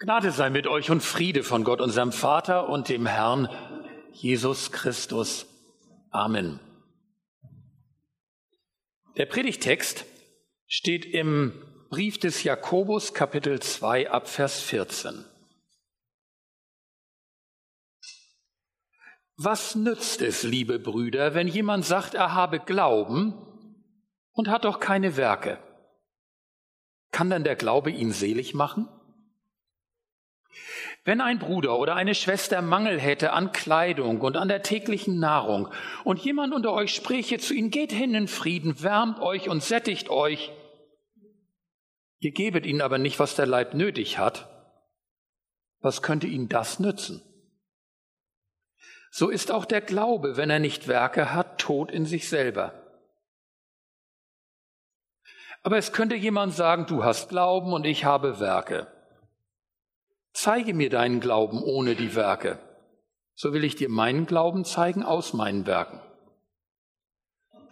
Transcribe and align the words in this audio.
Gnade 0.00 0.30
sei 0.30 0.48
mit 0.48 0.68
euch 0.68 0.92
und 0.92 1.02
Friede 1.02 1.42
von 1.42 1.64
Gott, 1.64 1.80
unserem 1.80 2.12
Vater 2.12 2.68
und 2.68 2.88
dem 2.88 3.04
Herrn 3.04 3.48
Jesus 4.12 4.70
Christus. 4.70 5.44
Amen. 6.12 6.60
Der 9.16 9.26
Predigtext 9.26 10.04
steht 10.68 11.04
im 11.04 11.52
Brief 11.90 12.16
des 12.16 12.44
Jakobus 12.44 13.12
Kapitel 13.12 13.58
2 13.58 14.08
ab 14.08 14.28
Vers 14.28 14.60
14. 14.60 15.24
Was 19.36 19.74
nützt 19.74 20.22
es, 20.22 20.44
liebe 20.44 20.78
Brüder, 20.78 21.34
wenn 21.34 21.48
jemand 21.48 21.84
sagt, 21.84 22.14
er 22.14 22.34
habe 22.34 22.60
Glauben 22.60 23.34
und 24.30 24.46
hat 24.46 24.64
doch 24.64 24.78
keine 24.78 25.16
Werke? 25.16 25.58
Kann 27.10 27.30
dann 27.30 27.42
der 27.42 27.56
Glaube 27.56 27.90
ihn 27.90 28.12
selig 28.12 28.54
machen? 28.54 28.88
Wenn 31.04 31.20
ein 31.20 31.38
Bruder 31.38 31.78
oder 31.78 31.94
eine 31.94 32.14
Schwester 32.14 32.62
Mangel 32.62 33.00
hätte 33.00 33.32
an 33.32 33.52
Kleidung 33.52 34.20
und 34.20 34.36
an 34.36 34.48
der 34.48 34.62
täglichen 34.62 35.18
Nahrung 35.18 35.68
und 36.04 36.18
jemand 36.20 36.54
unter 36.54 36.72
euch 36.72 36.94
spräche 36.94 37.38
zu 37.38 37.54
ihnen, 37.54 37.70
geht 37.70 37.92
hin 37.92 38.14
in 38.14 38.28
Frieden, 38.28 38.82
wärmt 38.82 39.20
euch 39.20 39.48
und 39.48 39.62
sättigt 39.62 40.10
euch, 40.10 40.52
ihr 42.18 42.32
gebet 42.32 42.66
ihnen 42.66 42.80
aber 42.80 42.98
nicht, 42.98 43.18
was 43.18 43.36
der 43.36 43.46
Leib 43.46 43.74
nötig 43.74 44.18
hat, 44.18 44.48
was 45.80 46.02
könnte 46.02 46.26
ihnen 46.26 46.48
das 46.48 46.80
nützen? 46.80 47.22
So 49.10 49.30
ist 49.30 49.50
auch 49.50 49.64
der 49.64 49.80
Glaube, 49.80 50.36
wenn 50.36 50.50
er 50.50 50.58
nicht 50.58 50.88
Werke 50.88 51.32
hat, 51.32 51.58
tot 51.58 51.90
in 51.90 52.04
sich 52.04 52.28
selber. 52.28 52.74
Aber 55.62 55.78
es 55.78 55.92
könnte 55.92 56.14
jemand 56.14 56.54
sagen, 56.54 56.86
du 56.86 57.04
hast 57.04 57.28
Glauben 57.30 57.72
und 57.72 57.84
ich 57.84 58.04
habe 58.04 58.40
Werke. 58.40 58.86
Zeige 60.40 60.72
mir 60.72 60.88
deinen 60.88 61.18
Glauben 61.18 61.60
ohne 61.64 61.96
die 61.96 62.14
Werke, 62.14 62.60
so 63.34 63.52
will 63.52 63.64
ich 63.64 63.74
dir 63.74 63.88
meinen 63.88 64.24
Glauben 64.24 64.64
zeigen 64.64 65.02
aus 65.02 65.32
meinen 65.32 65.66
Werken. 65.66 66.00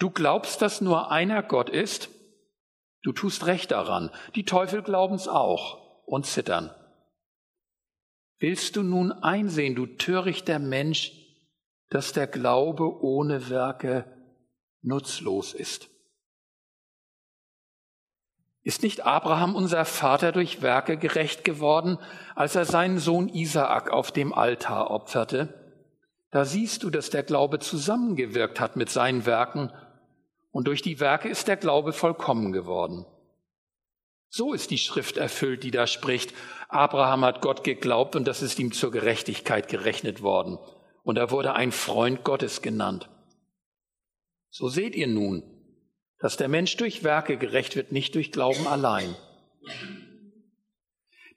Du 0.01 0.11
glaubst, 0.11 0.63
dass 0.63 0.81
nur 0.81 1.13
einer 1.13 1.45
Gott 1.45 1.71
ist? 1.71 2.09
Du 3.03 3.13
tust 3.13 3.47
recht 3.47 3.71
daran. 3.71 4.11
Die 4.35 4.45
Teufel 4.45 4.83
glauben's 4.83 5.29
auch 5.29 6.05
und 6.07 6.27
zittern. 6.27 6.75
Willst 8.41 8.75
du 8.75 8.83
nun 8.83 9.13
einsehen, 9.13 9.77
du 9.77 9.87
törichter 9.87 10.59
Mensch, 10.59 11.13
dass 11.89 12.13
der 12.15 12.27
Glaube 12.27 13.01
ohne 13.01 13.49
Werke 13.49 14.07
nutzlos 14.83 15.55
ist? 15.55 15.89
Ist 18.67 18.83
nicht 18.83 19.07
Abraham 19.07 19.55
unser 19.55 19.85
Vater 19.85 20.33
durch 20.33 20.61
Werke 20.61 20.97
gerecht 20.97 21.45
geworden, 21.45 21.99
als 22.35 22.57
er 22.57 22.65
seinen 22.65 22.99
Sohn 22.99 23.29
Isaak 23.29 23.93
auf 23.93 24.11
dem 24.11 24.35
Altar 24.35 24.91
opferte? 24.91 25.55
Da 26.33 26.45
siehst 26.45 26.83
du, 26.83 26.91
dass 26.91 27.09
der 27.09 27.23
Glaube 27.23 27.61
zusammengewirkt 27.61 28.59
hat 28.59 28.75
mit 28.75 28.91
seinen 28.91 29.25
Werken, 29.25 29.71
und 30.51 30.67
durch 30.67 30.83
die 30.83 30.99
Werke 30.99 31.29
ist 31.29 31.47
der 31.47 31.57
Glaube 31.57 31.93
vollkommen 31.93 32.51
geworden. 32.51 33.07
So 34.31 34.53
ist 34.53 34.73
die 34.73 34.79
Schrift 34.79 35.17
erfüllt, 35.17 35.63
die 35.63 35.71
da 35.71 35.87
spricht, 35.87 36.35
Abraham 36.69 37.25
hat 37.25 37.43
Gott 37.43 37.63
geglaubt 37.63 38.17
und 38.17 38.27
das 38.27 38.43
ist 38.43 38.59
ihm 38.59 38.73
zur 38.73 38.91
Gerechtigkeit 38.91 39.69
gerechnet 39.69 40.23
worden, 40.23 40.59
und 41.05 41.19
er 41.19 41.31
wurde 41.31 41.53
ein 41.53 41.71
Freund 41.71 42.25
Gottes 42.25 42.63
genannt. 42.63 43.09
So 44.51 44.69
seht 44.69 44.97
ihr 44.97 45.07
nun, 45.07 45.45
dass 46.19 46.37
der 46.37 46.49
Mensch 46.49 46.77
durch 46.77 47.05
Werke 47.05 47.37
gerecht 47.37 47.77
wird, 47.77 47.93
nicht 47.93 48.15
durch 48.15 48.33
Glauben 48.33 48.67
allein. 48.67 49.15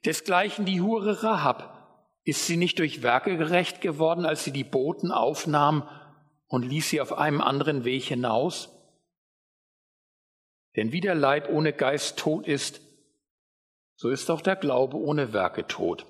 Desgleichen 0.04 0.64
die 0.64 0.80
Hure 0.80 1.22
Rahab, 1.22 1.76
ist 2.24 2.46
sie 2.46 2.56
nicht 2.56 2.78
durch 2.78 3.02
Werke 3.02 3.36
gerecht 3.36 3.80
geworden, 3.80 4.24
als 4.24 4.44
sie 4.44 4.52
die 4.52 4.64
Boten 4.64 5.10
aufnahm 5.10 5.88
und 6.46 6.62
ließ 6.64 6.90
sie 6.90 7.00
auf 7.00 7.16
einem 7.16 7.40
anderen 7.40 7.84
Weg 7.84 8.04
hinaus? 8.04 8.70
Denn 10.76 10.92
wie 10.92 11.00
der 11.00 11.14
Leib 11.14 11.48
ohne 11.48 11.72
Geist 11.72 12.18
tot 12.18 12.46
ist, 12.46 12.80
so 13.96 14.08
ist 14.08 14.30
auch 14.30 14.40
der 14.40 14.56
Glaube 14.56 14.96
ohne 14.96 15.32
Werke 15.32 15.66
tot. 15.66 16.06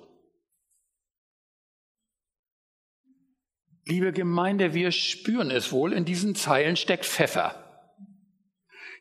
Liebe 3.85 4.13
Gemeinde, 4.13 4.73
wir 4.73 4.91
spüren 4.91 5.51
es 5.51 5.71
wohl, 5.71 5.91
in 5.91 6.05
diesen 6.05 6.35
Zeilen 6.35 6.75
steckt 6.75 7.05
Pfeffer. 7.05 7.60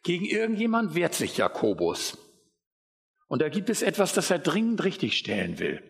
Gegen 0.03 0.25
irgendjemand 0.25 0.95
wehrt 0.95 1.15
sich 1.15 1.37
Jakobus. 1.37 2.17
Und 3.29 3.43
da 3.43 3.49
gibt 3.49 3.71
es 3.71 3.83
etwas, 3.83 4.13
das 4.13 4.31
er 4.31 4.39
dringend 4.39 4.83
richtigstellen 4.83 5.59
will. 5.59 5.83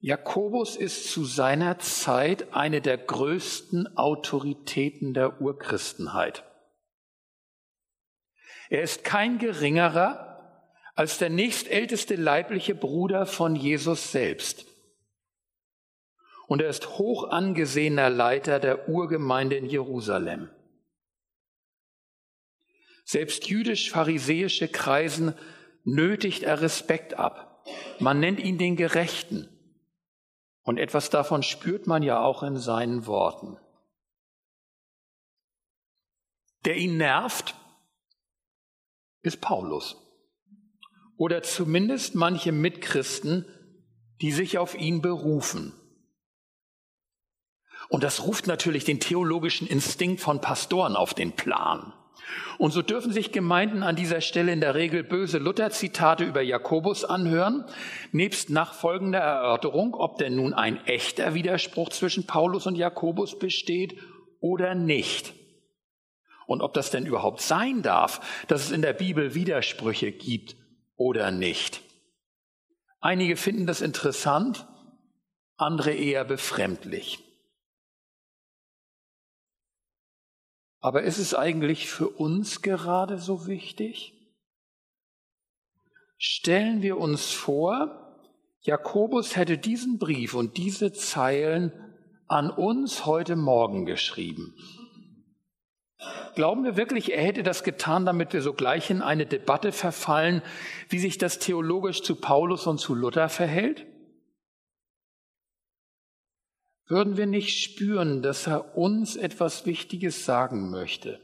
Jakobus 0.00 0.76
ist 0.76 1.10
zu 1.10 1.24
seiner 1.24 1.78
Zeit 1.78 2.54
eine 2.54 2.80
der 2.80 2.98
größten 2.98 3.96
Autoritäten 3.96 5.12
der 5.12 5.40
Urchristenheit. 5.40 6.44
Er 8.68 8.82
ist 8.82 9.02
kein 9.02 9.38
geringerer 9.38 10.28
als 10.94 11.18
der 11.18 11.30
nächstälteste 11.30 12.16
leibliche 12.16 12.74
Bruder 12.74 13.26
von 13.26 13.56
Jesus 13.56 14.12
selbst. 14.12 14.66
Und 16.46 16.62
er 16.62 16.68
ist 16.68 16.98
hoch 16.98 17.30
angesehener 17.30 18.10
Leiter 18.10 18.58
der 18.60 18.88
Urgemeinde 18.88 19.56
in 19.56 19.66
Jerusalem. 19.66 20.50
Selbst 23.10 23.46
jüdisch-pharisäische 23.48 24.68
Kreisen 24.68 25.34
nötigt 25.82 26.42
er 26.42 26.60
Respekt 26.60 27.14
ab. 27.14 27.64
Man 28.00 28.20
nennt 28.20 28.38
ihn 28.38 28.58
den 28.58 28.76
Gerechten. 28.76 29.48
Und 30.60 30.76
etwas 30.76 31.08
davon 31.08 31.42
spürt 31.42 31.86
man 31.86 32.02
ja 32.02 32.20
auch 32.20 32.42
in 32.42 32.58
seinen 32.58 33.06
Worten. 33.06 33.56
Der 36.66 36.76
ihn 36.76 36.98
nervt, 36.98 37.54
ist 39.22 39.40
Paulus. 39.40 39.96
Oder 41.16 41.42
zumindest 41.42 42.14
manche 42.14 42.52
Mitchristen, 42.52 43.46
die 44.20 44.32
sich 44.32 44.58
auf 44.58 44.74
ihn 44.74 45.00
berufen. 45.00 45.72
Und 47.88 48.02
das 48.02 48.26
ruft 48.26 48.46
natürlich 48.46 48.84
den 48.84 49.00
theologischen 49.00 49.66
Instinkt 49.66 50.20
von 50.20 50.42
Pastoren 50.42 50.94
auf 50.94 51.14
den 51.14 51.32
Plan. 51.32 51.94
Und 52.58 52.72
so 52.72 52.82
dürfen 52.82 53.12
sich 53.12 53.32
Gemeinden 53.32 53.82
an 53.82 53.96
dieser 53.96 54.20
Stelle 54.20 54.52
in 54.52 54.60
der 54.60 54.74
Regel 54.74 55.04
böse 55.04 55.38
Luther-Zitate 55.38 56.24
über 56.24 56.42
Jakobus 56.42 57.04
anhören, 57.04 57.64
nebst 58.12 58.50
nachfolgender 58.50 59.20
Erörterung, 59.20 59.94
ob 59.94 60.18
denn 60.18 60.36
nun 60.36 60.54
ein 60.54 60.84
echter 60.86 61.34
Widerspruch 61.34 61.90
zwischen 61.90 62.26
Paulus 62.26 62.66
und 62.66 62.74
Jakobus 62.74 63.38
besteht 63.38 63.98
oder 64.40 64.74
nicht. 64.74 65.34
Und 66.46 66.62
ob 66.62 66.74
das 66.74 66.90
denn 66.90 67.06
überhaupt 67.06 67.40
sein 67.40 67.82
darf, 67.82 68.20
dass 68.48 68.64
es 68.64 68.70
in 68.70 68.82
der 68.82 68.94
Bibel 68.94 69.34
Widersprüche 69.34 70.12
gibt 70.12 70.56
oder 70.96 71.30
nicht. 71.30 71.82
Einige 73.00 73.36
finden 73.36 73.66
das 73.66 73.80
interessant, 73.80 74.66
andere 75.56 75.92
eher 75.92 76.24
befremdlich. 76.24 77.27
Aber 80.88 81.02
ist 81.02 81.18
es 81.18 81.34
eigentlich 81.34 81.86
für 81.86 82.08
uns 82.08 82.62
gerade 82.62 83.18
so 83.18 83.46
wichtig? 83.46 84.14
Stellen 86.16 86.80
wir 86.80 86.96
uns 86.96 87.30
vor, 87.30 88.16
Jakobus 88.62 89.36
hätte 89.36 89.58
diesen 89.58 89.98
Brief 89.98 90.32
und 90.32 90.56
diese 90.56 90.94
Zeilen 90.94 91.72
an 92.26 92.48
uns 92.48 93.04
heute 93.04 93.36
Morgen 93.36 93.84
geschrieben. 93.84 94.54
Glauben 96.34 96.64
wir 96.64 96.78
wirklich, 96.78 97.12
er 97.12 97.22
hätte 97.22 97.42
das 97.42 97.64
getan, 97.64 98.06
damit 98.06 98.32
wir 98.32 98.40
sogleich 98.40 98.88
in 98.88 99.02
eine 99.02 99.26
Debatte 99.26 99.72
verfallen, 99.72 100.40
wie 100.88 101.00
sich 101.00 101.18
das 101.18 101.38
theologisch 101.38 102.02
zu 102.02 102.16
Paulus 102.16 102.66
und 102.66 102.78
zu 102.78 102.94
Luther 102.94 103.28
verhält? 103.28 103.84
Würden 106.88 107.16
wir 107.16 107.26
nicht 107.26 107.62
spüren, 107.62 108.22
dass 108.22 108.46
er 108.46 108.76
uns 108.76 109.16
etwas 109.16 109.66
Wichtiges 109.66 110.24
sagen 110.24 110.70
möchte, 110.70 111.20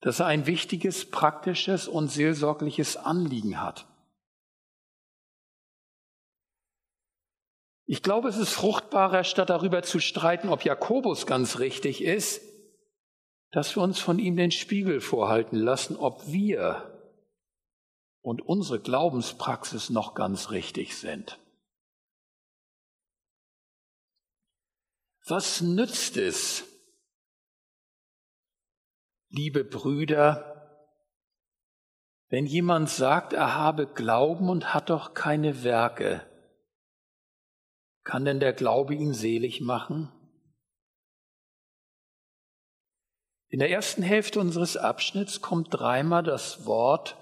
dass 0.00 0.20
er 0.20 0.26
ein 0.26 0.46
wichtiges, 0.46 1.10
praktisches 1.10 1.88
und 1.88 2.08
seelsorgliches 2.08 2.96
Anliegen 2.96 3.60
hat. 3.60 3.86
Ich 7.84 8.02
glaube, 8.02 8.28
es 8.28 8.38
ist 8.38 8.52
fruchtbarer, 8.52 9.24
statt 9.24 9.50
darüber 9.50 9.82
zu 9.82 9.98
streiten, 9.98 10.48
ob 10.48 10.64
Jakobus 10.64 11.26
ganz 11.26 11.58
richtig 11.58 12.02
ist, 12.02 12.40
dass 13.50 13.76
wir 13.76 13.82
uns 13.82 13.98
von 13.98 14.18
ihm 14.18 14.36
den 14.36 14.50
Spiegel 14.50 15.00
vorhalten 15.00 15.56
lassen, 15.56 15.96
ob 15.96 16.26
wir 16.26 16.88
und 18.22 18.40
unsere 18.40 18.80
Glaubenspraxis 18.80 19.90
noch 19.90 20.14
ganz 20.14 20.50
richtig 20.50 20.96
sind. 20.96 21.38
Was 25.26 25.60
nützt 25.60 26.16
es, 26.16 26.64
liebe 29.28 29.64
Brüder, 29.64 30.48
Wenn 32.28 32.46
jemand 32.46 32.88
sagt, 32.88 33.34
er 33.34 33.54
habe 33.56 33.86
Glauben 33.86 34.48
und 34.48 34.72
hat 34.72 34.88
doch 34.88 35.12
keine 35.12 35.64
Werke, 35.64 36.26
kann 38.04 38.24
denn 38.24 38.40
der 38.40 38.54
Glaube 38.54 38.94
ihn 38.94 39.12
selig 39.12 39.60
machen? 39.60 40.10
In 43.48 43.58
der 43.58 43.70
ersten 43.70 44.02
Hälfte 44.02 44.40
unseres 44.40 44.78
Abschnitts 44.78 45.42
kommt 45.42 45.74
dreimal 45.74 46.22
das 46.22 46.64
Wort 46.64 47.18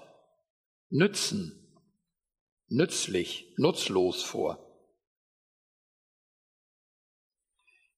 nützen, 0.89 1.77
nützlich, 2.67 3.53
nutzlos 3.57 4.23
vor. 4.23 4.70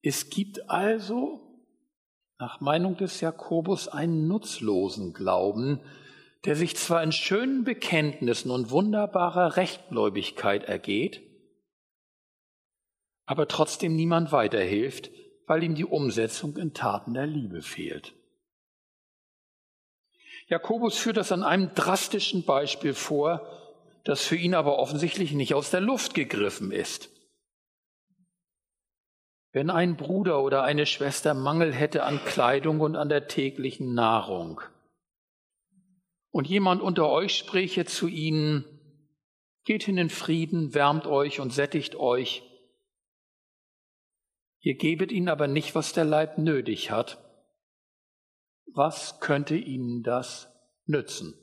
Es 0.05 0.29
gibt 0.29 0.69
also, 0.69 1.39
nach 2.37 2.59
Meinung 2.59 2.97
des 2.97 3.21
Jakobus, 3.21 3.87
einen 3.87 4.27
nutzlosen 4.27 5.13
Glauben, 5.13 5.79
der 6.43 6.57
sich 6.57 6.75
zwar 6.75 7.01
in 7.01 7.13
schönen 7.13 7.63
Bekenntnissen 7.63 8.51
und 8.51 8.69
wunderbarer 8.69 9.55
Rechtgläubigkeit 9.55 10.65
ergeht, 10.65 11.21
aber 13.25 13.47
trotzdem 13.47 13.95
niemand 13.95 14.33
weiterhilft, 14.33 15.09
weil 15.47 15.63
ihm 15.63 15.75
die 15.75 15.85
Umsetzung 15.85 16.57
in 16.57 16.73
Taten 16.73 17.13
der 17.13 17.25
Liebe 17.25 17.61
fehlt. 17.61 18.13
Jakobus 20.47 20.97
führt 20.97 21.15
das 21.15 21.31
an 21.31 21.43
einem 21.43 21.73
drastischen 21.75 22.43
Beispiel 22.43 22.93
vor, 22.93 23.47
das 24.03 24.25
für 24.25 24.35
ihn 24.35 24.53
aber 24.53 24.79
offensichtlich 24.79 25.31
nicht 25.31 25.53
aus 25.53 25.71
der 25.71 25.79
Luft 25.79 26.13
gegriffen 26.13 26.73
ist. 26.73 27.12
Wenn 29.53 29.69
ein 29.69 29.95
Bruder 29.95 30.41
oder 30.41 30.63
eine 30.63 30.87
Schwester 30.87 31.35
Mangel 31.35 31.71
hätte 31.71 32.03
an 32.03 32.19
Kleidung 32.25 32.81
und 32.81 32.95
an 32.95 33.07
der 33.07 33.27
täglichen 33.27 33.93
Nahrung, 33.93 34.59
und 36.31 36.47
jemand 36.47 36.81
unter 36.81 37.09
euch 37.09 37.37
spräche 37.37 37.85
zu 37.85 38.07
ihnen, 38.07 38.65
geht 39.65 39.83
hin 39.83 39.99
in 39.99 40.09
Frieden, 40.09 40.73
wärmt 40.73 41.05
euch 41.05 41.39
und 41.39 41.53
sättigt 41.53 41.95
euch, 41.95 42.41
ihr 44.61 44.75
gebet 44.75 45.11
ihnen 45.11 45.29
aber 45.29 45.47
nicht, 45.47 45.75
was 45.75 45.93
der 45.93 46.05
Leib 46.05 46.39
nötig 46.39 46.89
hat, 46.89 47.19
was 48.65 49.19
könnte 49.19 49.55
ihnen 49.55 50.01
das 50.01 50.51
nützen? 50.85 51.35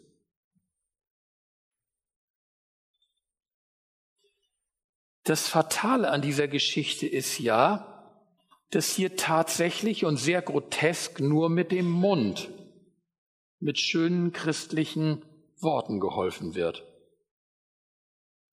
Das 5.23 5.49
Fatale 5.49 6.11
an 6.11 6.23
dieser 6.23 6.49
Geschichte 6.49 7.07
ist 7.07 7.39
ja, 7.39 7.90
dass 8.71 8.91
hier 8.91 9.17
tatsächlich 9.17 10.05
und 10.05 10.17
sehr 10.17 10.43
grotesk 10.43 11.21
nur 11.21 11.51
mit 11.51 11.73
dem 11.73 11.91
Mund, 11.91 12.51
mit 13.59 13.79
schönen 13.79 14.33
christlichen 14.33 15.25
Worten 15.59 16.01
geholfen 16.01 16.55
wird. 16.55 16.87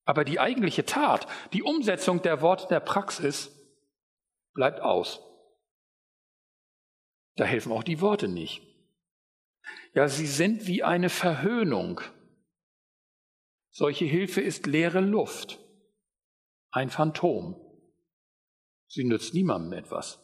Aber 0.05 0.23
die 0.23 0.39
eigentliche 0.39 0.85
Tat, 0.85 1.27
die 1.53 1.63
Umsetzung 1.63 2.21
der 2.21 2.41
Worte 2.41 2.67
der 2.67 2.79
Praxis 2.79 3.51
bleibt 4.53 4.79
aus. 4.79 5.21
Da 7.35 7.45
helfen 7.45 7.71
auch 7.71 7.83
die 7.83 8.01
Worte 8.01 8.27
nicht. 8.27 8.61
Ja, 9.93 10.07
sie 10.07 10.25
sind 10.25 10.65
wie 10.65 10.83
eine 10.83 11.09
Verhöhnung. 11.09 12.01
Solche 13.69 14.05
Hilfe 14.05 14.41
ist 14.41 14.65
leere 14.65 15.01
Luft, 15.01 15.59
ein 16.71 16.89
Phantom. 16.89 17.66
Sie 18.87 19.03
nützt 19.03 19.33
niemandem 19.33 19.73
etwas. 19.73 20.19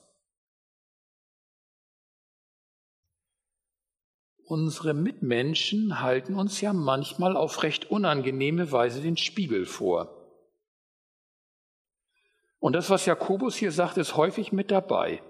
Unsere 4.45 4.93
Mitmenschen 4.93 6.01
halten 6.01 6.35
uns 6.35 6.59
ja 6.61 6.73
manchmal 6.73 7.37
auf 7.37 7.63
recht 7.63 7.89
unangenehme 7.89 8.71
Weise 8.71 9.01
den 9.01 9.17
Spiegel 9.17 9.65
vor. 9.65 10.19
Und 12.59 12.73
das, 12.73 12.89
was 12.89 13.05
Jakobus 13.05 13.55
hier 13.55 13.71
sagt, 13.71 13.97
ist 13.97 14.15
häufig 14.15 14.51
mit 14.51 14.71
dabei. 14.71 15.21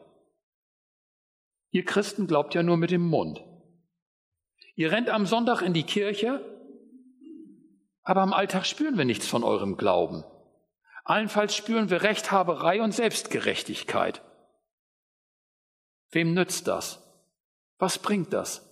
Ihr 1.71 1.85
Christen 1.85 2.27
glaubt 2.27 2.53
ja 2.53 2.63
nur 2.63 2.77
mit 2.77 2.91
dem 2.91 3.07
Mund. 3.07 3.43
Ihr 4.75 4.91
rennt 4.91 5.09
am 5.09 5.25
Sonntag 5.25 5.61
in 5.61 5.73
die 5.73 5.83
Kirche, 5.83 6.43
aber 8.03 8.21
am 8.21 8.33
Alltag 8.33 8.65
spüren 8.65 8.97
wir 8.97 9.05
nichts 9.05 9.27
von 9.27 9.43
eurem 9.43 9.77
Glauben. 9.77 10.23
Allenfalls 11.03 11.55
spüren 11.55 11.89
wir 11.89 12.01
Rechthaberei 12.01 12.81
und 12.81 12.93
Selbstgerechtigkeit. 12.93 14.21
Wem 16.11 16.33
nützt 16.33 16.67
das? 16.67 17.01
Was 17.77 17.99
bringt 17.99 18.31
das? 18.31 18.69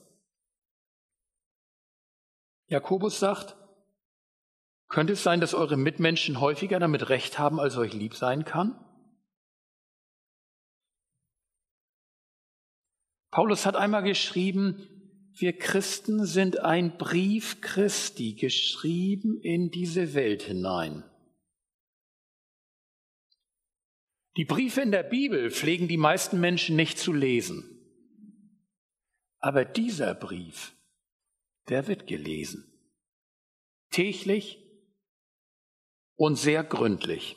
Jakobus 2.67 3.19
sagt, 3.19 3.57
könnte 4.87 5.13
es 5.13 5.23
sein, 5.23 5.41
dass 5.41 5.53
eure 5.53 5.75
Mitmenschen 5.75 6.39
häufiger 6.39 6.79
damit 6.79 7.09
recht 7.09 7.37
haben, 7.37 7.59
als 7.59 7.75
euch 7.77 7.93
lieb 7.93 8.15
sein 8.15 8.45
kann? 8.45 8.79
Paulus 13.31 13.65
hat 13.65 13.75
einmal 13.75 14.03
geschrieben, 14.03 14.87
wir 15.33 15.57
Christen 15.57 16.25
sind 16.25 16.59
ein 16.59 16.97
Brief 16.97 17.61
Christi, 17.61 18.35
geschrieben 18.35 19.39
in 19.41 19.71
diese 19.71 20.13
Welt 20.13 20.43
hinein. 20.43 21.03
Die 24.37 24.45
Briefe 24.45 24.81
in 24.81 24.91
der 24.91 25.03
Bibel 25.03 25.51
pflegen 25.51 25.87
die 25.87 25.97
meisten 25.97 26.39
Menschen 26.39 26.75
nicht 26.75 26.97
zu 26.97 27.11
lesen. 27.11 27.79
Aber 29.39 29.65
dieser 29.65 30.13
Brief, 30.13 30.73
der 31.67 31.87
wird 31.87 32.07
gelesen. 32.07 32.65
Täglich 33.89 34.59
und 36.15 36.35
sehr 36.35 36.63
gründlich. 36.63 37.35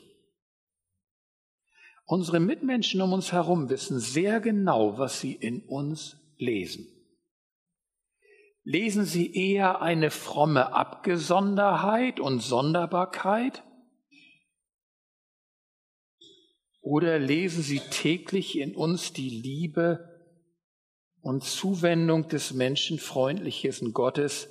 Unsere 2.05 2.39
Mitmenschen 2.39 3.01
um 3.01 3.13
uns 3.13 3.31
herum 3.31 3.69
wissen 3.69 3.99
sehr 3.99 4.39
genau, 4.39 4.97
was 4.97 5.19
sie 5.19 5.33
in 5.33 5.61
uns 5.61 6.17
lesen. 6.37 6.87
Lesen 8.63 9.05
sie 9.05 9.33
eher 9.33 9.81
eine 9.81 10.11
fromme 10.11 10.73
Abgesonderheit 10.73 12.19
und 12.19 12.39
Sonderbarkeit? 12.39 13.63
Oder 16.85 17.17
lesen 17.17 17.63
sie 17.63 17.79
täglich 17.79 18.59
in 18.59 18.75
uns 18.75 19.11
die 19.11 19.29
Liebe 19.29 20.07
und 21.19 21.43
Zuwendung 21.43 22.27
des 22.27 22.53
menschenfreundlichen 22.53 23.91
Gottes, 23.91 24.47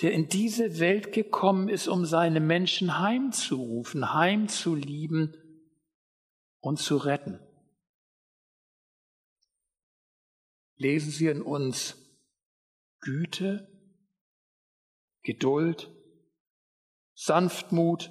der 0.00 0.14
in 0.14 0.28
diese 0.28 0.80
Welt 0.80 1.12
gekommen 1.12 1.68
ist, 1.68 1.86
um 1.86 2.06
seine 2.06 2.40
Menschen 2.40 2.98
heimzurufen, 2.98 4.12
heimzulieben 4.12 5.36
und 6.58 6.80
zu 6.80 6.96
retten. 6.96 7.38
Lesen 10.74 11.12
Sie 11.12 11.28
in 11.28 11.40
uns 11.40 11.94
Güte, 12.98 13.68
Geduld, 15.22 15.88
Sanftmut, 17.14 18.10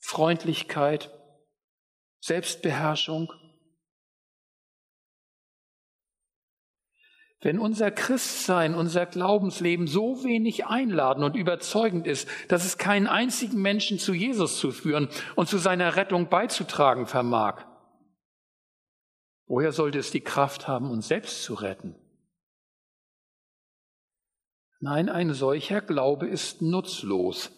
Freundlichkeit, 0.00 1.15
Selbstbeherrschung, 2.20 3.32
Wenn 7.46 7.60
unser 7.60 7.92
Christsein, 7.92 8.74
unser 8.74 9.06
Glaubensleben 9.06 9.86
so 9.86 10.24
wenig 10.24 10.66
einladen 10.66 11.22
und 11.22 11.36
überzeugend 11.36 12.06
ist, 12.06 12.28
dass 12.48 12.64
es 12.64 12.76
keinen 12.76 13.06
einzigen 13.06 13.62
Menschen 13.62 14.00
zu 14.00 14.14
Jesus 14.14 14.58
zu 14.58 14.72
führen 14.72 15.08
und 15.36 15.48
zu 15.48 15.58
seiner 15.58 15.94
Rettung 15.94 16.28
beizutragen 16.28 17.06
vermag, 17.06 17.64
woher 19.46 19.70
sollte 19.70 20.00
es 20.00 20.10
die 20.10 20.22
Kraft 20.22 20.66
haben, 20.66 20.90
uns 20.90 21.06
selbst 21.06 21.44
zu 21.44 21.54
retten? 21.54 21.94
Nein, 24.80 25.08
ein 25.08 25.32
solcher 25.32 25.82
Glaube 25.82 26.26
ist 26.26 26.62
nutzlos, 26.62 27.52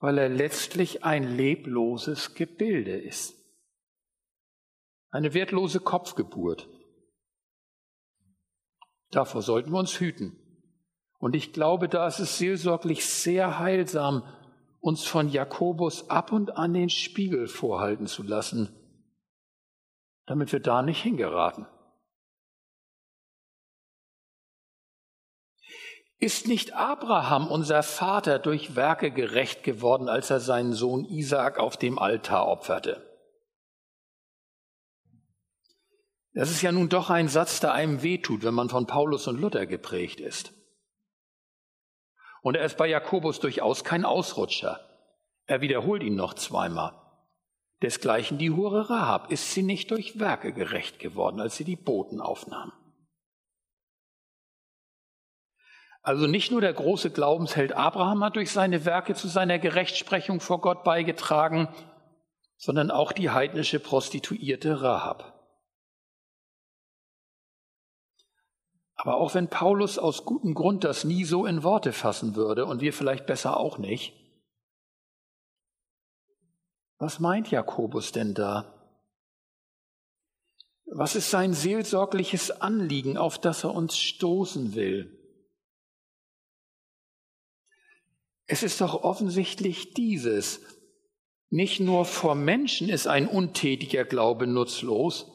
weil 0.00 0.18
er 0.18 0.28
letztlich 0.28 1.02
ein 1.04 1.36
lebloses 1.36 2.34
Gebilde 2.34 2.96
ist. 2.96 3.39
Eine 5.10 5.34
wertlose 5.34 5.80
Kopfgeburt. 5.80 6.68
Davor 9.10 9.42
sollten 9.42 9.72
wir 9.72 9.78
uns 9.78 9.98
hüten. 9.98 10.36
Und 11.18 11.34
ich 11.34 11.52
glaube, 11.52 11.88
da 11.88 12.06
ist 12.06 12.20
es 12.20 12.38
seelsorglich 12.38 13.04
sehr 13.04 13.58
heilsam, 13.58 14.22
uns 14.80 15.04
von 15.04 15.28
Jakobus 15.28 16.08
ab 16.08 16.32
und 16.32 16.56
an 16.56 16.72
den 16.72 16.88
Spiegel 16.88 17.48
vorhalten 17.48 18.06
zu 18.06 18.22
lassen, 18.22 18.74
damit 20.26 20.52
wir 20.52 20.60
da 20.60 20.80
nicht 20.80 21.02
hingeraten. 21.02 21.66
Ist 26.18 26.46
nicht 26.46 26.74
Abraham, 26.74 27.48
unser 27.48 27.82
Vater, 27.82 28.38
durch 28.38 28.76
Werke 28.76 29.10
gerecht 29.10 29.64
geworden, 29.64 30.08
als 30.08 30.30
er 30.30 30.40
seinen 30.40 30.72
Sohn 30.72 31.04
Isaak 31.04 31.58
auf 31.58 31.76
dem 31.76 31.98
Altar 31.98 32.46
opferte? 32.46 33.09
Das 36.40 36.50
ist 36.50 36.62
ja 36.62 36.72
nun 36.72 36.88
doch 36.88 37.10
ein 37.10 37.28
Satz, 37.28 37.60
der 37.60 37.74
einem 37.74 38.02
wehtut, 38.02 38.44
wenn 38.44 38.54
man 38.54 38.70
von 38.70 38.86
Paulus 38.86 39.28
und 39.28 39.38
Luther 39.38 39.66
geprägt 39.66 40.20
ist. 40.20 40.54
Und 42.40 42.54
er 42.54 42.64
ist 42.64 42.78
bei 42.78 42.86
Jakobus 42.86 43.40
durchaus 43.40 43.84
kein 43.84 44.06
Ausrutscher. 44.06 44.80
Er 45.44 45.60
wiederholt 45.60 46.02
ihn 46.02 46.14
noch 46.14 46.32
zweimal. 46.32 46.94
Desgleichen 47.82 48.38
die 48.38 48.52
Hure 48.52 48.88
Rahab 48.88 49.30
ist 49.30 49.52
sie 49.52 49.62
nicht 49.62 49.90
durch 49.90 50.18
Werke 50.18 50.54
gerecht 50.54 50.98
geworden, 50.98 51.42
als 51.42 51.58
sie 51.58 51.64
die 51.64 51.76
Boten 51.76 52.22
aufnahm. 52.22 52.72
Also 56.00 56.26
nicht 56.26 56.50
nur 56.50 56.62
der 56.62 56.72
große 56.72 57.10
Glaubensheld 57.10 57.74
Abraham 57.74 58.24
hat 58.24 58.36
durch 58.36 58.50
seine 58.50 58.86
Werke 58.86 59.14
zu 59.14 59.28
seiner 59.28 59.58
Gerechtsprechung 59.58 60.40
vor 60.40 60.62
Gott 60.62 60.84
beigetragen, 60.84 61.68
sondern 62.56 62.90
auch 62.90 63.12
die 63.12 63.28
heidnische 63.28 63.78
Prostituierte 63.78 64.80
Rahab. 64.80 65.36
Aber 69.00 69.16
auch 69.16 69.32
wenn 69.32 69.48
Paulus 69.48 69.98
aus 69.98 70.26
gutem 70.26 70.52
Grund 70.52 70.84
das 70.84 71.04
nie 71.04 71.24
so 71.24 71.46
in 71.46 71.62
Worte 71.62 71.94
fassen 71.94 72.36
würde 72.36 72.66
und 72.66 72.82
wir 72.82 72.92
vielleicht 72.92 73.24
besser 73.24 73.56
auch 73.56 73.78
nicht, 73.78 74.12
was 76.98 77.18
meint 77.18 77.50
Jakobus 77.50 78.12
denn 78.12 78.34
da? 78.34 78.74
Was 80.84 81.16
ist 81.16 81.30
sein 81.30 81.54
seelsorgliches 81.54 82.50
Anliegen, 82.50 83.16
auf 83.16 83.38
das 83.38 83.64
er 83.64 83.74
uns 83.74 83.96
stoßen 83.96 84.74
will? 84.74 85.18
Es 88.44 88.62
ist 88.62 88.82
doch 88.82 89.02
offensichtlich 89.02 89.94
dieses. 89.94 90.60
Nicht 91.48 91.80
nur 91.80 92.04
vor 92.04 92.34
Menschen 92.34 92.90
ist 92.90 93.06
ein 93.06 93.26
untätiger 93.26 94.04
Glaube 94.04 94.46
nutzlos, 94.46 95.26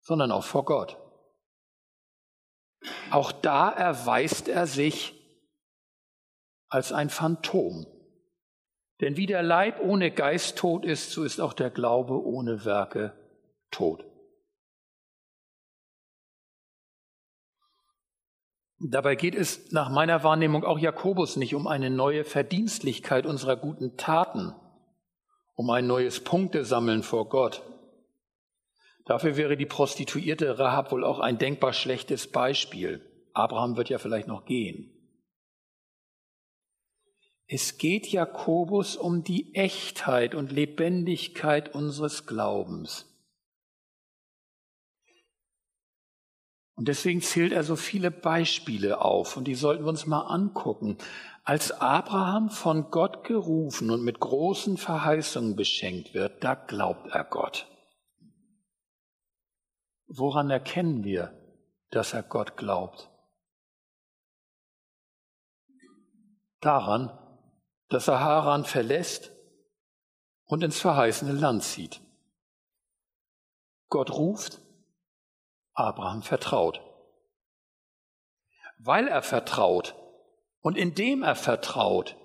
sondern 0.00 0.32
auch 0.32 0.44
vor 0.44 0.64
Gott. 0.64 0.96
Auch 3.10 3.32
da 3.32 3.70
erweist 3.70 4.48
er 4.48 4.66
sich 4.66 5.14
als 6.68 6.92
ein 6.92 7.08
Phantom. 7.08 7.86
Denn 9.00 9.16
wie 9.16 9.26
der 9.26 9.42
Leib 9.42 9.80
ohne 9.80 10.10
Geist 10.10 10.58
tot 10.58 10.84
ist, 10.84 11.12
so 11.12 11.24
ist 11.24 11.40
auch 11.40 11.52
der 11.52 11.70
Glaube 11.70 12.22
ohne 12.22 12.64
Werke 12.64 13.14
tot. 13.70 14.04
Dabei 18.80 19.16
geht 19.16 19.34
es 19.34 19.72
nach 19.72 19.88
meiner 19.90 20.22
Wahrnehmung 20.22 20.64
auch 20.64 20.78
Jakobus 20.78 21.36
nicht 21.36 21.54
um 21.54 21.66
eine 21.66 21.90
neue 21.90 22.24
Verdienstlichkeit 22.24 23.26
unserer 23.26 23.56
guten 23.56 23.96
Taten, 23.96 24.54
um 25.54 25.70
ein 25.70 25.86
neues 25.86 26.22
Punktesammeln 26.22 27.02
vor 27.02 27.28
Gott. 27.28 27.62
Dafür 29.08 29.38
wäre 29.38 29.56
die 29.56 29.64
Prostituierte 29.64 30.58
Rahab 30.58 30.92
wohl 30.92 31.02
auch 31.02 31.18
ein 31.18 31.38
denkbar 31.38 31.72
schlechtes 31.72 32.30
Beispiel. 32.30 33.00
Abraham 33.32 33.78
wird 33.78 33.88
ja 33.88 33.96
vielleicht 33.96 34.28
noch 34.28 34.44
gehen. 34.44 34.90
Es 37.46 37.78
geht 37.78 38.08
Jakobus 38.08 38.96
um 38.96 39.24
die 39.24 39.54
Echtheit 39.54 40.34
und 40.34 40.52
Lebendigkeit 40.52 41.74
unseres 41.74 42.26
Glaubens. 42.26 43.06
Und 46.74 46.88
deswegen 46.88 47.22
zählt 47.22 47.54
er 47.54 47.64
so 47.64 47.76
viele 47.76 48.10
Beispiele 48.10 49.00
auf 49.00 49.38
und 49.38 49.44
die 49.44 49.54
sollten 49.54 49.84
wir 49.84 49.88
uns 49.88 50.04
mal 50.04 50.20
angucken. 50.20 50.98
Als 51.44 51.72
Abraham 51.72 52.50
von 52.50 52.90
Gott 52.90 53.24
gerufen 53.24 53.90
und 53.90 54.04
mit 54.04 54.20
großen 54.20 54.76
Verheißungen 54.76 55.56
beschenkt 55.56 56.12
wird, 56.12 56.44
da 56.44 56.54
glaubt 56.54 57.08
er 57.12 57.24
Gott. 57.24 57.66
Woran 60.08 60.48
erkennen 60.48 61.04
wir, 61.04 61.38
dass 61.90 62.14
er 62.14 62.22
Gott 62.22 62.56
glaubt? 62.56 63.10
Daran, 66.60 67.10
dass 67.88 68.08
er 68.08 68.20
Haran 68.20 68.64
verlässt 68.64 69.32
und 70.46 70.64
ins 70.64 70.80
verheißene 70.80 71.32
Land 71.32 71.62
zieht. 71.62 72.00
Gott 73.88 74.10
ruft 74.10 74.62
Abraham 75.74 76.22
vertraut. 76.22 76.80
Weil 78.78 79.08
er 79.08 79.22
vertraut 79.22 79.94
und 80.60 80.78
indem 80.78 81.22
er 81.22 81.36
vertraut, 81.36 82.16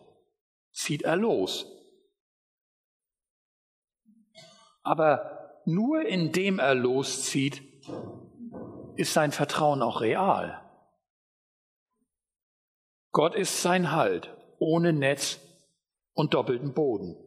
zieht 0.72 1.02
er 1.02 1.18
los. 1.18 1.66
Aber 4.84 5.62
nur 5.66 6.06
indem 6.06 6.60
er 6.60 6.76
loszieht, 6.76 7.73
ist 8.96 9.14
sein 9.14 9.32
Vertrauen 9.32 9.82
auch 9.82 10.02
real. 10.02 10.60
Gott 13.12 13.36
ist 13.36 13.62
sein 13.62 13.92
Halt 13.92 14.36
ohne 14.60 14.94
Netz 14.94 15.40
und 16.14 16.34
doppelten 16.34 16.74
Boden. 16.74 17.18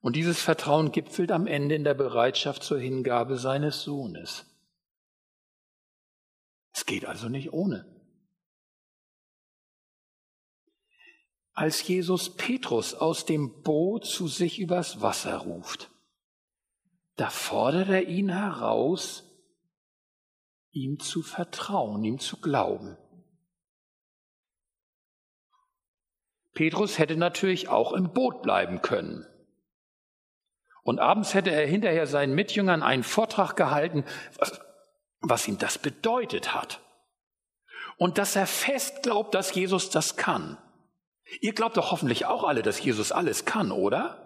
Und 0.00 0.14
dieses 0.14 0.40
Vertrauen 0.40 0.92
gipfelt 0.92 1.32
am 1.32 1.46
Ende 1.46 1.74
in 1.74 1.84
der 1.84 1.94
Bereitschaft 1.94 2.62
zur 2.62 2.78
Hingabe 2.78 3.36
seines 3.36 3.82
Sohnes. 3.82 4.46
Es 6.72 6.86
geht 6.86 7.06
also 7.06 7.28
nicht 7.28 7.52
ohne. 7.52 7.86
Als 11.52 11.86
Jesus 11.88 12.36
Petrus 12.36 12.94
aus 12.94 13.24
dem 13.24 13.62
Boot 13.62 14.04
zu 14.04 14.28
sich 14.28 14.60
übers 14.60 15.00
Wasser 15.00 15.38
ruft, 15.38 15.90
da 17.16 17.30
fordert 17.30 17.88
er 17.88 18.06
ihn 18.06 18.28
heraus, 18.28 19.27
ihm 20.82 21.00
zu 21.00 21.22
vertrauen, 21.22 22.04
ihm 22.04 22.18
zu 22.18 22.40
glauben. 22.40 22.96
Petrus 26.54 26.98
hätte 26.98 27.16
natürlich 27.16 27.68
auch 27.68 27.92
im 27.92 28.12
Boot 28.12 28.42
bleiben 28.42 28.82
können. 28.82 29.26
Und 30.82 30.98
abends 31.00 31.34
hätte 31.34 31.50
er 31.50 31.66
hinterher 31.66 32.06
seinen 32.06 32.34
Mitjüngern 32.34 32.82
einen 32.82 33.04
Vortrag 33.04 33.56
gehalten, 33.56 34.04
was 35.20 35.46
ihm 35.46 35.58
das 35.58 35.78
bedeutet 35.78 36.54
hat. 36.54 36.80
Und 37.96 38.18
dass 38.18 38.36
er 38.36 38.46
fest 38.46 39.02
glaubt, 39.02 39.34
dass 39.34 39.54
Jesus 39.54 39.90
das 39.90 40.16
kann. 40.16 40.56
Ihr 41.40 41.52
glaubt 41.52 41.76
doch 41.76 41.90
hoffentlich 41.90 42.26
auch 42.26 42.44
alle, 42.44 42.62
dass 42.62 42.82
Jesus 42.82 43.12
alles 43.12 43.44
kann, 43.44 43.70
oder? 43.70 44.24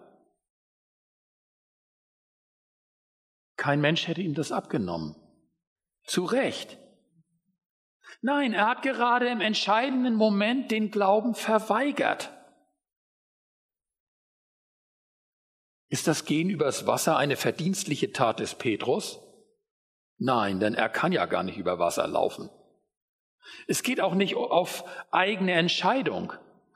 Kein 3.56 3.80
Mensch 3.80 4.06
hätte 4.06 4.22
ihm 4.22 4.34
das 4.34 4.52
abgenommen. 4.52 5.16
Zu 6.04 6.24
Recht. 6.24 6.78
Nein, 8.20 8.52
er 8.52 8.68
hat 8.68 8.82
gerade 8.82 9.28
im 9.28 9.40
entscheidenden 9.40 10.14
Moment 10.14 10.70
den 10.70 10.90
Glauben 10.90 11.34
verweigert. 11.34 12.30
Ist 15.88 16.06
das 16.06 16.24
Gehen 16.24 16.48
übers 16.48 16.86
Wasser 16.86 17.16
eine 17.16 17.36
verdienstliche 17.36 18.12
Tat 18.12 18.40
des 18.40 18.54
Petrus? 18.54 19.20
Nein, 20.18 20.60
denn 20.60 20.74
er 20.74 20.88
kann 20.88 21.12
ja 21.12 21.26
gar 21.26 21.42
nicht 21.42 21.58
über 21.58 21.78
Wasser 21.78 22.06
laufen. 22.06 22.48
Es 23.66 23.82
geht 23.82 24.00
auch 24.00 24.14
nicht 24.14 24.36
auf 24.36 24.84
eigene 25.10 25.52
Entscheidung. 25.52 26.32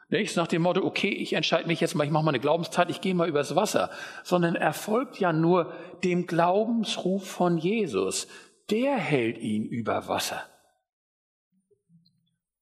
Nicht 0.08 0.36
nach 0.36 0.46
dem 0.46 0.62
Motto, 0.62 0.84
okay, 0.84 1.08
ich 1.08 1.32
entscheide 1.32 1.66
mich 1.66 1.80
jetzt 1.80 1.94
mal, 1.94 2.04
ich 2.04 2.10
mache 2.10 2.24
mal 2.24 2.30
eine 2.30 2.40
Glaubenstat, 2.40 2.90
ich 2.90 3.00
gehe 3.00 3.14
mal 3.14 3.28
übers 3.28 3.56
Wasser, 3.56 3.90
sondern 4.22 4.54
er 4.54 4.72
folgt 4.72 5.18
ja 5.18 5.32
nur 5.32 5.72
dem 6.04 6.26
Glaubensruf 6.26 7.28
von 7.28 7.58
Jesus. 7.58 8.28
Der 8.70 8.96
hält 8.96 9.38
ihn 9.38 9.64
über 9.64 10.08
Wasser. 10.08 10.42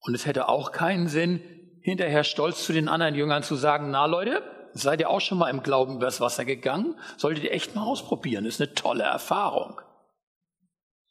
Und 0.00 0.14
es 0.14 0.26
hätte 0.26 0.48
auch 0.48 0.72
keinen 0.72 1.08
Sinn, 1.08 1.40
hinterher 1.80 2.24
stolz 2.24 2.64
zu 2.64 2.72
den 2.72 2.88
anderen 2.88 3.14
Jüngern 3.14 3.42
zu 3.42 3.56
sagen, 3.56 3.90
na 3.90 4.06
Leute, 4.06 4.42
seid 4.74 5.00
ihr 5.00 5.08
auch 5.08 5.20
schon 5.20 5.38
mal 5.38 5.50
im 5.50 5.62
Glauben 5.62 5.96
übers 5.96 6.20
Wasser 6.20 6.44
gegangen? 6.44 6.98
Solltet 7.16 7.44
ihr 7.44 7.52
echt 7.52 7.74
mal 7.74 7.84
ausprobieren, 7.84 8.44
ist 8.44 8.60
eine 8.60 8.74
tolle 8.74 9.04
Erfahrung. 9.04 9.80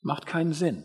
Macht 0.02 0.26
keinen 0.26 0.54
Sinn. 0.54 0.84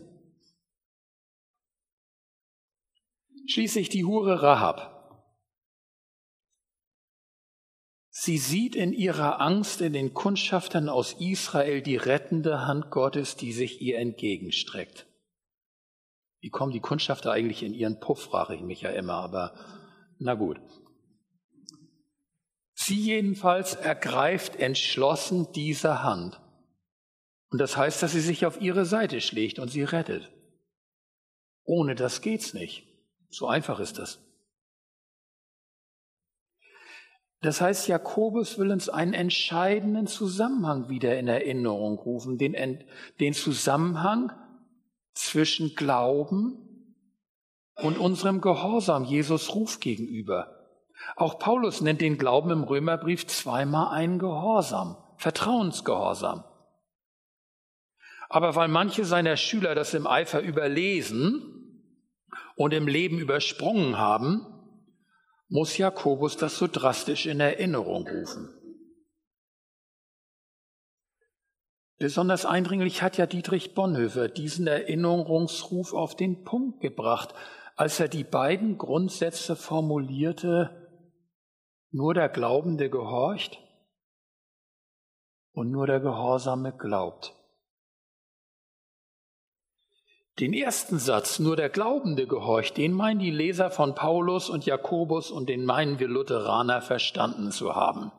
Schließlich 3.47 3.89
die 3.89 4.05
Hure 4.05 4.41
Rahab. 4.41 4.98
Sie 8.29 8.37
sieht 8.37 8.75
in 8.75 8.93
ihrer 8.93 9.41
Angst 9.41 9.81
in 9.81 9.91
den 9.91 10.13
Kundschaftern 10.13 10.87
aus 10.87 11.13
Israel 11.13 11.81
die 11.81 11.95
rettende 11.95 12.67
Hand 12.67 12.91
Gottes, 12.91 13.37
die 13.37 13.51
sich 13.51 13.81
ihr 13.81 13.97
entgegenstreckt. 13.97 15.07
Wie 16.39 16.51
kommen 16.51 16.71
die 16.71 16.79
Kundschafter 16.79 17.31
eigentlich 17.31 17.63
in 17.63 17.73
ihren 17.73 17.99
Puff, 17.99 18.21
frage 18.21 18.53
ich 18.53 18.61
mich 18.61 18.81
ja 18.81 18.91
immer, 18.91 19.15
aber 19.15 19.55
na 20.19 20.35
gut. 20.35 20.61
Sie 22.75 22.99
jedenfalls 22.99 23.73
ergreift 23.73 24.57
entschlossen 24.57 25.51
diese 25.53 26.03
Hand. 26.03 26.39
Und 27.49 27.57
das 27.59 27.77
heißt, 27.77 28.03
dass 28.03 28.11
sie 28.11 28.21
sich 28.21 28.45
auf 28.45 28.61
ihre 28.61 28.85
Seite 28.85 29.21
schlägt 29.21 29.57
und 29.57 29.69
sie 29.69 29.81
rettet. 29.81 30.31
Ohne 31.63 31.95
das 31.95 32.21
geht's 32.21 32.53
nicht. 32.53 32.85
So 33.31 33.47
einfach 33.47 33.79
ist 33.79 33.97
das. 33.97 34.19
Das 37.41 37.61
heißt, 37.61 37.87
Jakobus 37.87 38.57
will 38.57 38.71
uns 38.71 38.89
einen 38.89 39.13
entscheidenden 39.13 40.07
Zusammenhang 40.07 40.89
wieder 40.89 41.17
in 41.17 41.27
Erinnerung 41.27 41.97
rufen, 41.97 42.37
den, 42.37 42.83
den 43.19 43.33
Zusammenhang 43.33 44.33
zwischen 45.13 45.75
Glauben 45.75 46.95
und 47.75 47.97
unserem 47.97 48.41
Gehorsam 48.41 49.05
Jesus 49.05 49.55
Ruf 49.55 49.79
gegenüber. 49.79 50.59
Auch 51.15 51.39
Paulus 51.39 51.79
nennt 51.79 52.01
den 52.01 52.17
Glauben 52.17 52.51
im 52.51 52.63
Römerbrief 52.63 53.25
zweimal 53.27 53.93
einen 53.93 54.19
Gehorsam, 54.19 54.97
Vertrauensgehorsam. 55.17 56.43
Aber 58.27 58.55
weil 58.55 58.67
manche 58.67 59.05
seiner 59.05 59.37
Schüler 59.37 59.75
das 59.75 59.93
im 59.93 60.05
Eifer 60.05 60.41
überlesen 60.41 61.85
und 62.55 62.73
im 62.73 62.87
Leben 62.87 63.17
übersprungen 63.17 63.97
haben, 63.97 64.45
muss 65.49 65.77
Jakobus 65.77 66.37
das 66.37 66.57
so 66.57 66.67
drastisch 66.67 67.25
in 67.25 67.39
Erinnerung 67.39 68.07
rufen. 68.07 68.55
Besonders 71.97 72.45
eindringlich 72.45 73.01
hat 73.01 73.17
ja 73.17 73.25
Dietrich 73.25 73.73
Bonhoeffer 73.73 74.29
diesen 74.29 74.67
Erinnerungsruf 74.67 75.93
auf 75.93 76.15
den 76.15 76.45
Punkt 76.45 76.79
gebracht, 76.79 77.33
als 77.75 77.99
er 77.99 78.07
die 78.07 78.23
beiden 78.23 78.77
Grundsätze 78.77 79.55
formulierte, 79.55 80.87
nur 81.91 82.13
der 82.13 82.29
Glaubende 82.29 82.89
gehorcht 82.89 83.59
und 85.51 85.71
nur 85.71 85.87
der 85.87 85.99
Gehorsame 85.99 86.77
glaubt. 86.77 87.35
Den 90.39 90.53
ersten 90.53 90.99
Satz, 90.99 91.39
nur 91.39 91.57
der 91.57 91.69
Glaubende 91.69 92.25
gehorcht, 92.25 92.77
den 92.77 92.93
meinen 92.93 93.19
die 93.19 93.31
Leser 93.31 93.71
von 93.71 93.93
Paulus 93.93 94.49
und 94.49 94.65
Jakobus 94.65 95.31
und 95.31 95.49
den 95.49 95.65
meinen 95.65 95.99
wir 95.99 96.07
Lutheraner 96.07 96.81
verstanden 96.81 97.51
zu 97.51 97.75
haben. 97.75 98.13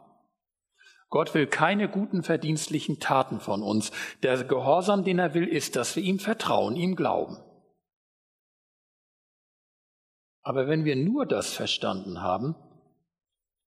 Gott 1.08 1.32
will 1.34 1.46
keine 1.46 1.88
guten 1.88 2.22
verdienstlichen 2.22 3.00
Taten 3.00 3.40
von 3.40 3.62
uns. 3.62 3.90
Der 4.22 4.44
Gehorsam, 4.44 5.02
den 5.02 5.18
er 5.18 5.32
will, 5.32 5.48
ist, 5.48 5.76
dass 5.76 5.96
wir 5.96 6.02
ihm 6.02 6.18
vertrauen, 6.18 6.76
ihm 6.76 6.94
glauben. 6.94 7.38
Aber 10.42 10.68
wenn 10.68 10.84
wir 10.84 10.96
nur 10.96 11.24
das 11.24 11.52
verstanden 11.52 12.20
haben, 12.20 12.54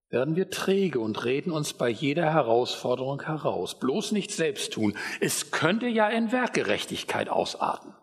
werden 0.10 0.36
wir 0.36 0.51
träge 0.51 1.00
und 1.00 1.25
reden 1.25 1.51
uns 1.51 1.74
bei 1.74 1.89
jeder 1.89 2.31
Herausforderung 2.31 3.24
heraus. 3.24 3.79
Bloß 3.79 4.12
nicht 4.12 4.29
selbst 4.29 4.74
tun. 4.74 4.95
Es 5.19 5.50
könnte 5.50 5.88
ja 5.88 6.07
in 6.07 6.31
Werkgerechtigkeit 6.31 7.29
ausarten. 7.29 7.95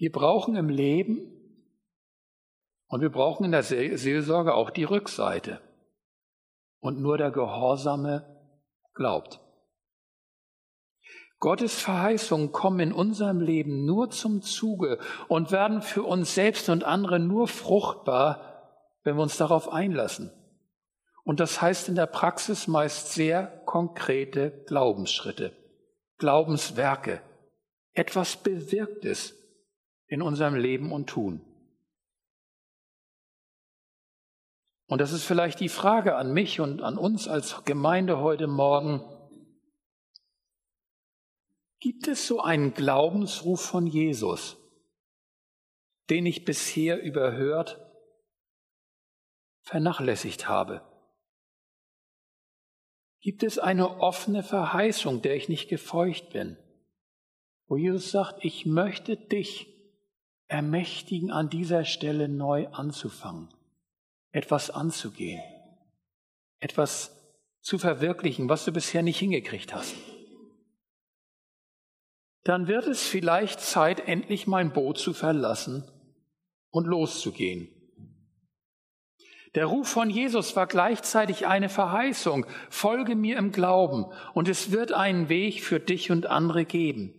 Wir 0.00 0.10
brauchen 0.10 0.56
im 0.56 0.70
Leben 0.70 1.30
und 2.86 3.02
wir 3.02 3.10
brauchen 3.10 3.44
in 3.44 3.52
der 3.52 3.62
Seelsorge 3.62 4.54
auch 4.54 4.70
die 4.70 4.84
Rückseite. 4.84 5.60
Und 6.78 6.98
nur 7.00 7.18
der 7.18 7.30
Gehorsame 7.30 8.24
glaubt. 8.94 9.40
Gottes 11.38 11.82
Verheißungen 11.82 12.50
kommen 12.50 12.80
in 12.80 12.92
unserem 12.94 13.42
Leben 13.42 13.84
nur 13.84 14.08
zum 14.08 14.40
Zuge 14.40 14.98
und 15.28 15.52
werden 15.52 15.82
für 15.82 16.04
uns 16.04 16.34
selbst 16.34 16.70
und 16.70 16.82
andere 16.82 17.18
nur 17.18 17.46
fruchtbar, 17.46 18.96
wenn 19.04 19.16
wir 19.16 19.22
uns 19.22 19.36
darauf 19.36 19.70
einlassen. 19.70 20.32
Und 21.24 21.40
das 21.40 21.60
heißt 21.60 21.90
in 21.90 21.94
der 21.94 22.06
Praxis 22.06 22.68
meist 22.68 23.12
sehr 23.12 23.48
konkrete 23.66 24.64
Glaubensschritte, 24.66 25.54
Glaubenswerke, 26.16 27.20
etwas 27.92 28.38
Bewirktes 28.38 29.36
in 30.10 30.22
unserem 30.22 30.56
Leben 30.56 30.92
und 30.92 31.08
Tun. 31.08 31.40
Und 34.86 35.00
das 35.00 35.12
ist 35.12 35.24
vielleicht 35.24 35.60
die 35.60 35.68
Frage 35.68 36.16
an 36.16 36.34
mich 36.34 36.58
und 36.58 36.82
an 36.82 36.98
uns 36.98 37.28
als 37.28 37.64
Gemeinde 37.64 38.18
heute 38.18 38.48
Morgen. 38.48 39.04
Gibt 41.78 42.08
es 42.08 42.26
so 42.26 42.40
einen 42.40 42.74
Glaubensruf 42.74 43.60
von 43.60 43.86
Jesus, 43.86 44.56
den 46.10 46.26
ich 46.26 46.44
bisher 46.44 47.00
überhört, 47.00 47.80
vernachlässigt 49.62 50.48
habe? 50.48 50.82
Gibt 53.20 53.44
es 53.44 53.60
eine 53.60 54.00
offene 54.00 54.42
Verheißung, 54.42 55.22
der 55.22 55.36
ich 55.36 55.48
nicht 55.48 55.68
gefeucht 55.68 56.30
bin, 56.30 56.58
wo 57.68 57.76
Jesus 57.76 58.10
sagt, 58.10 58.44
ich 58.44 58.66
möchte 58.66 59.16
dich 59.16 59.79
ermächtigen, 60.50 61.30
an 61.30 61.48
dieser 61.48 61.84
Stelle 61.84 62.28
neu 62.28 62.68
anzufangen, 62.68 63.48
etwas 64.32 64.70
anzugehen, 64.70 65.42
etwas 66.58 67.16
zu 67.60 67.78
verwirklichen, 67.78 68.48
was 68.48 68.64
du 68.64 68.72
bisher 68.72 69.02
nicht 69.02 69.18
hingekriegt 69.18 69.74
hast? 69.74 69.94
dann 72.44 72.68
wird 72.68 72.86
es 72.86 73.06
vielleicht 73.06 73.60
Zeit, 73.60 74.08
endlich 74.08 74.46
mein 74.46 74.72
Boot 74.72 74.98
zu 74.98 75.12
verlassen 75.12 75.84
und 76.70 76.86
loszugehen. 76.86 77.68
Der 79.54 79.66
Ruf 79.66 79.88
von 79.88 80.10
Jesus 80.10 80.54
war 80.54 80.66
gleichzeitig 80.66 81.46
eine 81.46 81.68
Verheißung, 81.68 82.46
folge 82.70 83.16
mir 83.16 83.36
im 83.36 83.50
Glauben 83.50 84.06
und 84.32 84.48
es 84.48 84.70
wird 84.70 84.92
einen 84.92 85.28
Weg 85.28 85.62
für 85.62 85.80
dich 85.80 86.10
und 86.10 86.26
andere 86.26 86.64
geben. 86.64 87.14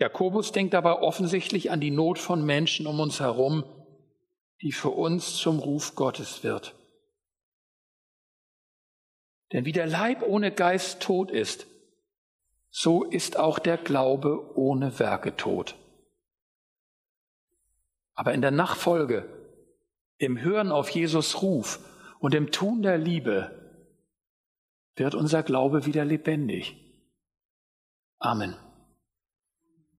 Jakobus 0.00 0.50
denkt 0.50 0.74
aber 0.74 1.02
offensichtlich 1.02 1.70
an 1.70 1.80
die 1.80 1.90
Not 1.90 2.18
von 2.18 2.44
Menschen 2.44 2.86
um 2.86 2.98
uns 3.00 3.20
herum, 3.20 3.64
die 4.62 4.72
für 4.72 4.88
uns 4.88 5.36
zum 5.36 5.58
Ruf 5.58 5.94
Gottes 5.94 6.42
wird. 6.42 6.74
Denn 9.52 9.66
wie 9.66 9.72
der 9.72 9.86
Leib 9.86 10.22
ohne 10.22 10.52
Geist 10.52 11.02
tot 11.02 11.30
ist, 11.30 11.66
so 12.70 13.04
ist 13.04 13.38
auch 13.38 13.58
der 13.58 13.76
Glaube 13.76 14.56
ohne 14.56 14.98
Werke 14.98 15.36
tot. 15.36 15.76
Aber 18.14 18.32
in 18.32 18.40
der 18.40 18.52
Nachfolge, 18.52 19.28
im 20.16 20.40
Hören 20.40 20.72
auf 20.72 20.88
Jesus 20.88 21.42
Ruf 21.42 21.78
und 22.20 22.34
im 22.34 22.50
Tun 22.50 22.80
der 22.82 22.96
Liebe 22.96 23.50
wird 24.96 25.14
unser 25.14 25.42
Glaube 25.42 25.84
wieder 25.84 26.06
lebendig. 26.06 26.76
Amen. 28.18 28.56